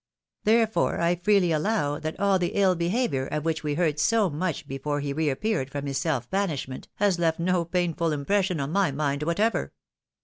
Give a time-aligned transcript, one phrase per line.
[0.45, 4.67] Therefore I freely allow that all the ill behaviour of which we heard so much
[4.67, 8.89] before he re appeared from his self banishment, has left no painful impression on my
[8.89, 9.73] mind whatever.